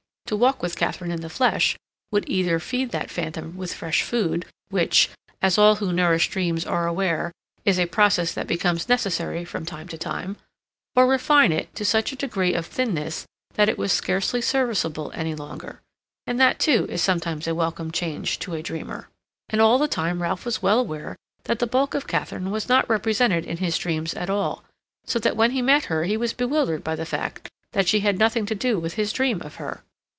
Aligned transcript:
To 0.27 0.37
walk 0.37 0.63
with 0.63 0.77
Katharine 0.77 1.11
in 1.11 1.19
the 1.19 1.29
flesh 1.29 1.75
would 2.09 2.23
either 2.29 2.57
feed 2.57 2.91
that 2.91 3.11
phantom 3.11 3.57
with 3.57 3.73
fresh 3.73 4.01
food, 4.01 4.45
which, 4.69 5.09
as 5.41 5.57
all 5.57 5.75
who 5.75 5.91
nourish 5.91 6.29
dreams 6.29 6.65
are 6.65 6.87
aware, 6.87 7.33
is 7.65 7.77
a 7.77 7.85
process 7.85 8.31
that 8.33 8.47
becomes 8.47 8.87
necessary 8.87 9.43
from 9.43 9.65
time 9.65 9.89
to 9.89 9.97
time, 9.97 10.37
or 10.95 11.05
refine 11.05 11.51
it 11.51 11.75
to 11.75 11.83
such 11.83 12.13
a 12.13 12.15
degree 12.15 12.53
of 12.53 12.65
thinness 12.65 13.25
that 13.55 13.67
it 13.67 13.77
was 13.77 13.91
scarcely 13.91 14.39
serviceable 14.41 15.11
any 15.13 15.35
longer; 15.35 15.81
and 16.25 16.39
that, 16.39 16.59
too, 16.59 16.85
is 16.87 17.01
sometimes 17.01 17.45
a 17.45 17.53
welcome 17.53 17.91
change 17.91 18.39
to 18.39 18.53
a 18.55 18.63
dreamer. 18.63 19.09
And 19.49 19.59
all 19.59 19.77
the 19.79 19.89
time 19.89 20.21
Ralph 20.21 20.45
was 20.45 20.61
well 20.63 20.79
aware 20.79 21.17
that 21.43 21.59
the 21.59 21.67
bulk 21.67 21.93
of 21.93 22.07
Katharine 22.07 22.51
was 22.51 22.69
not 22.69 22.87
represented 22.89 23.43
in 23.43 23.57
his 23.57 23.77
dreams 23.77 24.13
at 24.13 24.29
all, 24.29 24.63
so 25.03 25.19
that 25.19 25.35
when 25.35 25.51
he 25.51 25.61
met 25.61 25.85
her 25.87 26.05
he 26.05 26.15
was 26.15 26.31
bewildered 26.31 26.85
by 26.85 26.95
the 26.95 27.05
fact 27.05 27.49
that 27.73 27.89
she 27.89 27.99
had 27.99 28.17
nothing 28.17 28.45
to 28.45 28.55
do 28.55 28.79
with 28.79 28.93
his 28.93 29.11
dream 29.11 29.41
of 29.41 29.55
her. 29.55 29.83